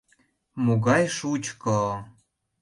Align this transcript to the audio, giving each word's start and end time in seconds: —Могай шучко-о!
—Могай 0.63 1.05
шучко-о! 1.17 1.79